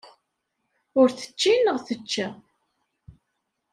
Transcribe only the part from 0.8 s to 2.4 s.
Ur tečči neɣ tečča?